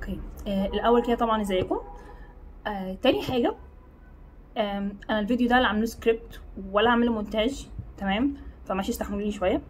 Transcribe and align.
Okay. 0.00 0.18
آه 0.48 0.66
الأول 0.66 1.02
كده 1.02 1.14
طبعا 1.16 1.40
ازيكم 1.42 1.80
آه 2.66 2.94
تاني 3.02 3.22
حاجة 3.22 3.54
آم، 4.58 4.96
أنا 5.10 5.20
الفيديو 5.20 5.48
ده 5.48 5.60
لا 5.60 5.66
عامله 5.68 5.84
سكريبت 5.86 6.40
ولا 6.72 6.90
عامله 6.90 7.12
مونتاج 7.12 7.66
تمام؟ 7.98 8.34
فماشي 8.64 8.90
استحملوني 8.90 9.30
شوية. 9.32 9.62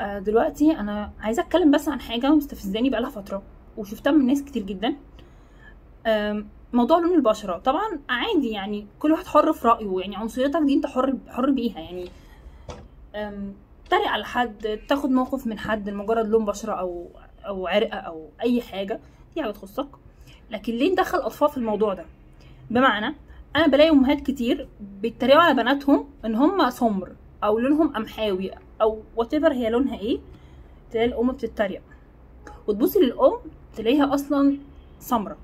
آه 0.00 0.18
دلوقتي 0.18 0.70
أنا 0.72 1.12
عايزة 1.20 1.42
أتكلم 1.42 1.70
بس 1.70 1.88
عن 1.88 2.00
حاجة 2.00 2.30
مستفزاني 2.34 2.90
بقالها 2.90 3.10
فترة 3.10 3.42
وشفتها 3.76 4.10
من 4.10 4.26
ناس 4.26 4.42
كتير 4.42 4.62
جدا. 4.62 4.96
آم، 6.06 6.48
موضوع 6.72 6.98
لون 6.98 7.14
البشرة. 7.14 7.58
طبعا 7.58 8.00
عادي 8.08 8.50
يعني 8.50 8.86
كل 8.98 9.12
واحد 9.12 9.26
حر 9.26 9.52
في 9.52 9.68
رأيه 9.68 10.00
يعني 10.00 10.16
عنصريتك 10.16 10.60
دي 10.62 10.74
أنت 10.74 10.86
حر 10.86 11.14
حر 11.28 11.50
بيها 11.50 11.80
يعني. 11.80 12.08
آم، 13.14 13.54
تريق 13.90 14.08
على 14.08 14.24
حد 14.24 14.78
تاخد 14.88 15.10
موقف 15.10 15.46
من 15.46 15.58
حد 15.58 15.88
لمجرد 15.88 16.26
لون 16.28 16.44
بشرة 16.44 16.72
أو 16.72 17.08
أو 17.46 17.66
عرق 17.66 17.94
أو 17.94 18.28
أي 18.42 18.62
حاجة. 18.62 19.00
دي 19.34 19.42
حاجة 19.42 19.50
تخصك 19.50 19.88
لكن 20.50 20.72
ليه 20.72 20.92
ندخل 20.92 21.18
أطفال 21.18 21.48
في 21.48 21.56
الموضوع 21.56 21.94
ده؟ 21.94 22.04
بمعنى 22.70 23.14
أنا 23.56 23.66
بلاقي 23.66 23.90
أمهات 23.90 24.20
كتير 24.20 24.68
بيتريقوا 24.80 25.40
على 25.42 25.54
بناتهم 25.54 26.08
إن 26.24 26.34
هم 26.34 26.70
سمر 26.70 27.12
أو 27.44 27.58
لونهم 27.58 27.88
قمحاوي 27.88 28.50
أو 28.82 29.02
وات 29.16 29.34
هي 29.34 29.70
لونها 29.70 29.98
إيه 29.98 30.18
تلاقي 30.90 31.06
الأم 31.06 31.32
بتتريق. 31.32 31.82
وتبصي 32.66 32.98
للأم 32.98 33.38
تلاقيها 33.76 34.14
أصلا 34.14 34.58
سمرة 34.98 35.36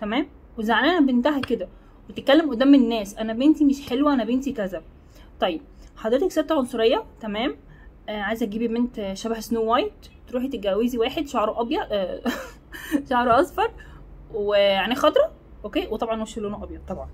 تمام؟ 0.00 0.26
وزعلانة 0.58 1.06
بنتها 1.06 1.40
كده 1.40 1.68
وتتكلم 2.10 2.50
قدام 2.50 2.74
الناس 2.74 3.18
أنا 3.18 3.32
بنتي 3.32 3.64
مش 3.64 3.88
حلوة 3.88 4.14
أنا 4.14 4.24
بنتي 4.24 4.52
كذا. 4.52 4.82
طيب 5.40 5.60
حضرتك 5.96 6.30
ست 6.30 6.52
عنصرية 6.52 7.04
تمام؟ 7.20 7.56
آه 8.08 8.20
عايزة 8.20 8.46
تجيبي 8.46 8.68
بنت 8.68 9.10
شبه 9.14 9.40
Snow 9.40 9.72
White 9.72 9.92
تروحي 10.28 10.48
تتجوزي 10.48 10.98
واحد 10.98 11.28
شعره 11.28 11.60
أبيض 11.60 11.86
آه 11.92 12.20
شعره 13.10 13.40
أصفر 13.40 13.70
وعينيه 14.34 14.94
خضراء 14.94 15.32
okay؟ 15.64 15.88
وطبعا 15.90 16.22
وشه 16.22 16.40
لونه 16.40 16.64
أبيض 16.64 16.80
طبعا. 16.88 17.08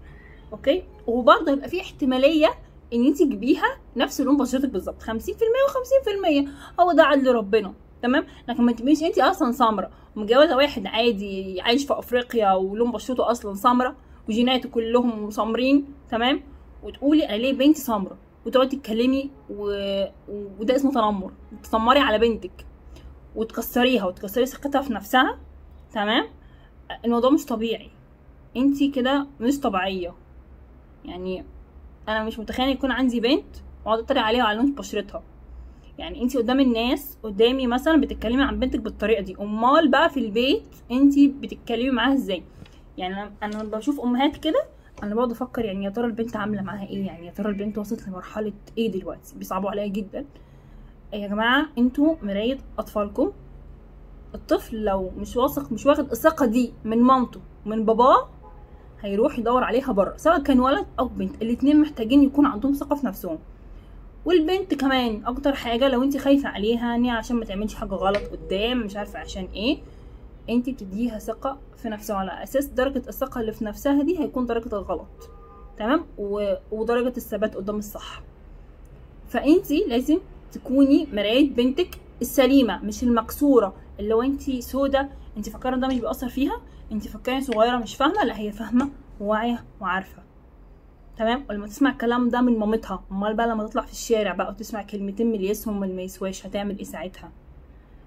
okay؟ 0.52 0.82
وبرضه 1.06 1.52
يبقى 1.52 1.68
في 1.68 1.80
احتمالية 1.80 2.48
إن 2.92 3.06
أنت 3.06 3.22
تجيبيها 3.22 3.78
نفس 3.96 4.20
لون 4.20 4.36
بشرتك 4.36 4.68
بالظبط 4.68 5.02
50% 5.02 5.06
و50% 5.08 6.48
هو 6.80 6.92
ده 6.92 7.02
عدل 7.02 7.32
ربنا 7.34 7.74
تمام؟ 8.02 8.26
لكن 8.48 8.62
ما 8.62 8.72
تبقيش 8.72 9.02
أنت 9.02 9.18
أصلا 9.18 9.52
سمراء 9.52 9.90
ومتجوزه 10.16 10.56
واحد 10.56 10.86
عادي 10.86 11.60
عايش 11.60 11.86
في 11.86 11.98
أفريقيا 11.98 12.52
ولون 12.52 12.92
بشرته 12.92 13.30
أصلا 13.30 13.54
سمراء 13.54 13.94
وجيناته 14.28 14.68
كلهم 14.68 15.30
سمرين 15.30 15.94
تمام؟ 16.10 16.40
وتقولي 16.82 17.24
أنا 17.28 17.36
ليه 17.36 17.52
بنتي 17.52 17.80
سمراء 17.80 18.16
وتقعدي 18.46 18.76
تتكلمي 18.76 19.30
و... 19.50 19.64
وده 20.60 20.76
اسمه 20.76 20.92
تنمر. 20.92 21.32
تتنمري 21.62 21.98
على 22.00 22.18
بنتك. 22.18 22.66
وتكسريها 23.36 24.04
وتكسري 24.04 24.46
ثقتها 24.46 24.82
في 24.82 24.92
نفسها 24.92 25.38
تمام؟ 25.92 26.24
الموضوع 27.04 27.30
مش 27.30 27.44
طبيعي. 27.44 27.90
انتي 28.56 28.88
كده 28.88 29.26
مش 29.40 29.60
طبيعية. 29.60 30.14
يعني 31.04 31.44
أنا 32.08 32.24
مش 32.24 32.38
متخيلة 32.38 32.70
يكون 32.70 32.90
عندي 32.90 33.20
بنت 33.20 33.44
وأقعد 33.84 33.98
أتريق 33.98 34.22
عليها 34.22 34.44
وعلى 34.44 34.58
لون 34.58 34.72
بشرتها. 34.74 35.22
يعني 35.98 36.22
انتي 36.22 36.38
قدام 36.38 36.60
الناس 36.60 37.18
قدامي 37.22 37.66
مثلا 37.66 38.00
بتتكلمي 38.00 38.42
عن 38.42 38.60
بنتك 38.60 38.80
بالطريقة 38.80 39.22
دي. 39.22 39.36
أمال 39.40 39.88
بقى 39.90 40.10
في 40.10 40.20
البيت 40.20 40.74
انتي 40.90 41.28
بتتكلمي 41.28 41.90
معاها 41.90 42.14
إزاي؟ 42.14 42.42
يعني 42.98 43.14
أنا 43.14 43.32
أنا 43.42 43.64
بشوف 43.64 44.00
أمهات 44.00 44.36
كده 44.36 44.64
أنا 45.02 45.14
بقعد 45.14 45.30
أفكر 45.30 45.64
يعني 45.64 45.84
يا 45.84 45.90
ترى 45.90 46.06
البنت 46.06 46.36
عاملة 46.36 46.62
معاها 46.62 46.86
إيه؟ 46.88 47.06
يعني 47.06 47.26
يا 47.26 47.30
ترى 47.30 47.48
البنت 47.48 47.78
وصلت 47.78 48.08
لمرحلة 48.08 48.52
إيه 48.78 48.90
دلوقتي؟ 48.90 49.34
بيصعبوا 49.38 49.70
عليا 49.70 49.86
جدا. 49.86 50.24
يا 51.12 51.28
جماعة؟ 51.28 51.66
أنتوا 51.78 52.14
مراية 52.22 52.58
أطفالكم. 52.78 53.32
الطفل 54.34 54.84
لو 54.84 55.10
مش 55.18 55.36
واثق 55.36 55.72
مش 55.72 55.86
واخد 55.86 56.10
الثقة 56.10 56.46
دي 56.46 56.72
من 56.84 57.02
مامته 57.02 57.40
ومن 57.66 57.84
باباه 57.84 58.28
هيروح 59.00 59.38
يدور 59.38 59.64
عليها 59.64 59.92
بره 59.92 60.16
سواء 60.16 60.42
كان 60.42 60.60
ولد 60.60 60.86
أو 60.98 61.08
بنت. 61.08 61.42
الاتنين 61.42 61.80
محتاجين 61.80 62.22
يكون 62.22 62.46
عندهم 62.46 62.72
ثقة 62.72 62.96
في 62.96 63.06
نفسهم. 63.06 63.38
والبنت 64.24 64.74
كمان 64.74 65.22
أكتر 65.26 65.54
حاجة 65.54 65.88
لو 65.88 66.02
انت 66.02 66.16
خايفة 66.16 66.48
عليها 66.48 66.86
يعني 66.90 67.10
عشان 67.10 67.36
ما 67.36 67.44
تعملش 67.44 67.74
حاجة 67.74 67.94
غلط 67.94 68.22
قدام 68.32 68.78
مش 68.78 68.96
عارفة 68.96 69.18
عشان 69.18 69.48
إيه 69.54 69.78
انت 70.50 70.70
بتديها 70.70 71.18
ثقة 71.18 71.58
في 71.76 71.88
نفسها. 71.88 72.16
على 72.16 72.42
أساس 72.42 72.66
درجة 72.66 73.02
الثقة 73.08 73.40
اللي 73.40 73.52
في 73.52 73.64
نفسها 73.64 74.02
دي 74.02 74.18
هيكون 74.18 74.46
درجة 74.46 74.76
الغلط. 74.76 75.30
تمام؟ 75.78 76.04
و... 76.18 76.54
ودرجة 76.72 77.16
الثبات 77.16 77.54
قدام 77.56 77.76
الصح. 77.78 78.22
فانت 79.28 79.70
لازم 79.72 80.18
تكوني 80.52 81.06
مراية 81.12 81.50
بنتك 81.50 81.98
السليمة 82.22 82.84
مش 82.84 83.02
المكسوره 83.02 83.74
اللي 84.00 84.14
هو 84.14 84.22
انت 84.22 84.50
سودة 84.50 85.08
انت 85.36 85.48
فاكرة 85.48 85.76
ده 85.76 85.88
مش 85.88 85.98
بيأثر 86.00 86.28
فيها؟ 86.28 86.60
انت 86.92 87.08
فاكرة 87.08 87.40
صغيرة 87.40 87.76
مش 87.76 87.94
فاهمة؟ 87.96 88.24
لا 88.24 88.38
هي 88.38 88.52
فاهمة 88.52 88.90
وواعية 89.20 89.64
وعارفة. 89.80 90.22
تمام؟ 91.18 91.44
ولما 91.50 91.66
تسمع 91.66 91.90
الكلام 91.90 92.28
ده 92.28 92.40
من 92.40 92.58
مامتها. 92.58 93.02
أمال 93.12 93.34
بقى 93.34 93.46
لما 93.48 93.66
تطلع 93.66 93.82
في 93.82 93.92
الشارع 93.92 94.32
بقى 94.34 94.48
وتسمع 94.50 94.82
كلمتين 94.82 95.32
من 95.32 95.40
يسهم 95.40 95.80
واللي 95.80 95.94
ما 95.94 96.02
يسواش 96.02 96.46
هتعمل 96.46 96.78
إيه 96.78 96.84
ساعتها؟ 96.84 97.30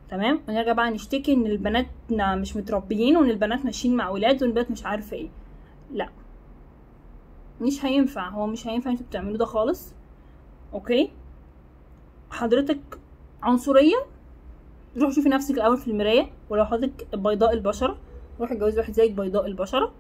تمام؟ 0.10 0.40
ونرجع 0.50 0.72
بقى 0.74 0.92
نشتكي 0.92 1.34
إن 1.34 1.46
البنات 1.46 1.88
مش 2.12 2.56
متربيين 2.56 3.18
وإن 3.18 3.30
البنات 3.30 3.66
ماشيين 3.66 3.96
مع 3.96 4.08
أولاد 4.08 4.44
والبنات 4.44 4.72
مش 4.72 4.86
عارفة 4.86 5.18
إيه. 5.18 5.30
لا. 5.94 6.10
مش 7.62 7.86
هينفع. 7.86 8.30
هو 8.30 8.48
مش 8.48 8.68
هينفع 8.68 8.92
أنتوا 8.92 9.06
بتعملوا 9.06 9.38
ده 9.38 9.46
خالص. 9.46 9.94
أوكي؟ 10.74 11.12
حضرتك 12.40 12.80
عنصريه 13.44 13.96
روحي 14.98 15.14
شوفي 15.14 15.30
نفسك 15.30 15.56
الأول 15.56 15.78
في 15.78 15.88
المراية 15.92 16.30
ولو 16.50 16.66
حضرتك 16.66 17.08
بيضاء 17.16 17.54
البشرة 17.54 17.98
روحي 18.40 18.54
اتجوزي 18.54 18.80
واحد 18.80 18.94
زيك 18.94 19.12
بيضاء 19.12 19.46
البشرة 19.46 19.92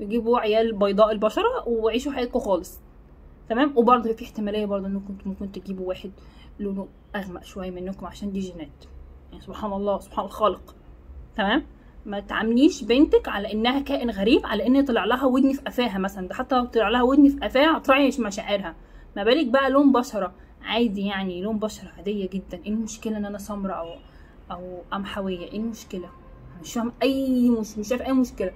وجيبوا 0.00 0.38
عيال 0.38 0.72
بيضاء 0.72 1.12
البشرة 1.12 1.68
وعيشوا 1.68 2.12
حياتكم 2.12 2.38
خالص. 2.38 2.80
تمام؟ 3.48 3.72
وبرضه 3.76 4.12
في 4.12 4.24
احتمالية 4.24 4.66
برضه 4.66 4.86
إنكم 4.86 5.16
ممكن 5.26 5.52
تجيبوا 5.52 5.88
واحد 5.88 6.10
لونه 6.60 6.88
أغمق 7.16 7.44
شوية 7.44 7.70
منكم 7.70 8.06
عشان 8.06 8.32
دي 8.32 8.40
جينات. 8.40 8.84
يعني 9.30 9.44
سبحان 9.44 9.72
الله 9.72 10.00
سبحان 10.00 10.24
الخالق. 10.24 10.74
تمام؟ 11.36 11.62
ما 12.06 12.20
تعامليش 12.20 12.84
بنتك 12.84 13.28
على 13.28 13.52
إنها 13.52 13.80
كائن 13.80 14.10
غريب 14.10 14.46
على 14.46 14.66
إن 14.66 14.84
طلع 14.84 15.04
لها 15.04 15.24
ودن 15.24 15.52
في 15.52 15.60
قفاها 15.60 15.98
مثلا. 15.98 16.28
ده 16.28 16.34
حتى 16.34 16.56
لو 16.56 16.64
طلع 16.64 16.88
لها 16.88 17.02
ودن 17.02 17.28
في 17.28 17.38
قفاها 17.38 17.78
هتراعي 17.78 18.10
مشاعرها. 18.18 18.74
ما 19.16 19.24
بالك 19.24 19.46
بقى 19.46 19.70
لون 19.70 19.92
بشرة. 19.92 20.32
عادي 20.66 21.06
يعني 21.06 21.42
لون 21.42 21.58
بشرة 21.58 21.88
عادية 21.96 22.28
جدا. 22.28 22.58
إيه 22.64 22.68
المشكلة 22.72 23.16
إن 23.16 23.24
أنا 23.24 23.38
سمراء 23.38 23.78
أو 23.78 23.96
أو 24.50 24.82
قمحويه 24.92 25.38
إيه 25.38 25.58
المشكلة؟ 25.58 26.04
أنا 26.52 26.60
مش 26.62 26.72
فاهم 26.72 26.92
أي 27.02 27.50
مش 27.50 27.78
مش 27.78 27.88
شايف 27.88 28.02
أي 28.02 28.12
مشكلة. 28.12 28.52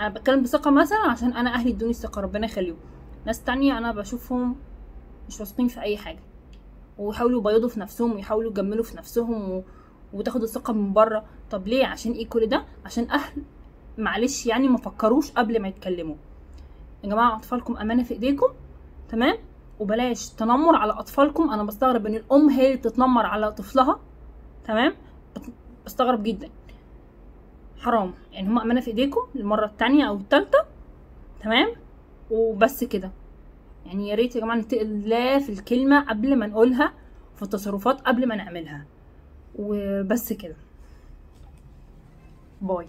أنا 0.00 0.08
بتكلم 0.08 0.42
بثقة 0.42 0.70
مثلا 0.70 0.98
عشان 1.10 1.32
أنا 1.32 1.54
أهلي 1.54 1.70
ادوني 1.70 1.90
الثقة 1.90 2.20
ربنا 2.20 2.46
يخليهم. 2.46 2.76
ناس 3.26 3.44
تانية 3.44 3.78
أنا 3.78 3.92
بشوفهم 3.92 4.56
مش 5.28 5.40
واثقين 5.40 5.68
في 5.68 5.80
أي 5.80 5.96
حاجة. 5.96 6.18
ويحاولوا 6.98 7.40
يبيضوا 7.40 7.68
في 7.68 7.80
نفسهم 7.80 8.12
ويحاولوا 8.12 8.50
يجملوا 8.50 8.84
في 8.84 8.96
نفسهم 8.96 9.50
و... 9.50 9.62
وتاخدوا 10.12 10.44
الثقة 10.44 10.72
من 10.72 10.92
بره. 10.92 11.24
طب 11.50 11.68
ليه؟ 11.68 11.86
عشان 11.86 12.12
إيه 12.12 12.28
كل 12.28 12.46
ده؟ 12.46 12.64
عشان 12.84 13.10
أهل 13.10 13.42
معلش 13.98 14.46
يعني 14.46 14.68
ما 14.68 14.76
فكروش 14.76 15.30
قبل 15.30 15.62
ما 15.62 15.68
يتكلموا. 15.68 16.16
يا 17.04 17.08
جماعة 17.08 17.36
أطفالكم 17.36 17.76
أمانة 17.76 18.02
في 18.02 18.14
إيديكم؟ 18.14 18.46
تمام؟ 19.08 19.36
وبلاش 19.80 20.28
تنمر 20.28 20.76
على 20.76 20.92
أطفالكم. 20.92 21.50
أنا 21.50 21.62
بستغرب 21.62 22.06
إن 22.06 22.14
الأم 22.14 22.48
هي 22.50 22.66
اللي 22.66 22.78
تتنمر 22.78 23.26
على 23.26 23.52
طفلها. 23.52 24.00
تمام؟ 24.64 24.94
بستغرب 25.86 26.22
جدا. 26.22 26.48
حرام. 27.78 28.14
يعني 28.32 28.48
هما 28.48 28.62
أمانة 28.62 28.80
في 28.80 28.88
إيديكم 28.88 29.20
المره 29.36 29.66
التانية 29.66 30.08
أو 30.08 30.14
التالتة. 30.14 30.58
تمام؟ 31.40 31.72
وبس 32.30 32.84
كده. 32.84 33.10
يعني 33.86 34.08
يا 34.08 34.14
ريت 34.14 34.36
يا 34.36 34.40
جماعة 34.40 34.56
نتقي 34.56 34.82
الله 34.82 35.38
في 35.38 35.52
الكلمة 35.52 36.08
قبل 36.08 36.36
ما 36.36 36.46
نقولها 36.46 36.92
في 37.36 37.42
التصرفات 37.42 38.00
قبل 38.00 38.28
ما 38.28 38.34
نعملها. 38.34 38.86
وبس 39.58 40.32
كده. 40.32 40.56
باي. 42.60 42.86